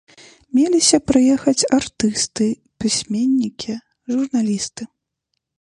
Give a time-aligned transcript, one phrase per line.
[0.59, 2.45] Меліся прыехаць артысты,
[2.85, 3.79] пісьменнікі,
[4.15, 4.83] журналісты.